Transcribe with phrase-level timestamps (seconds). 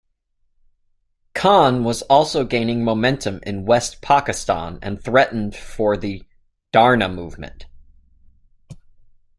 [1.35, 6.23] Khan, was also gaining momentum in West Pakistan and threatened for the
[6.73, 7.67] "Dharna" movement.